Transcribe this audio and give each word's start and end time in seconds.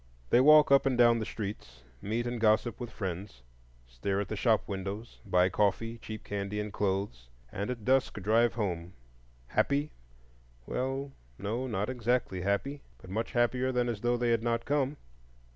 They 0.31 0.41
walk 0.41 0.71
up 0.71 0.87
and 0.87 0.97
down 0.97 1.19
the 1.19 1.27
streets, 1.27 1.83
meet 2.01 2.25
and 2.25 2.41
gossip 2.41 2.79
with 2.79 2.89
friends, 2.89 3.43
stare 3.87 4.19
at 4.19 4.29
the 4.29 4.35
shop 4.35 4.67
windows, 4.67 5.19
buy 5.27 5.47
coffee, 5.49 5.99
cheap 5.99 6.23
candy, 6.23 6.59
and 6.59 6.73
clothes, 6.73 7.29
and 7.51 7.69
at 7.69 7.85
dusk 7.85 8.15
drive 8.23 8.55
home—happy? 8.55 9.91
well 10.65 11.11
no, 11.37 11.67
not 11.67 11.87
exactly 11.87 12.41
happy, 12.41 12.81
but 12.97 13.11
much 13.11 13.33
happier 13.33 13.71
than 13.71 13.87
as 13.87 14.01
though 14.01 14.17
they 14.17 14.31
had 14.31 14.41
not 14.41 14.65
come. 14.65 14.97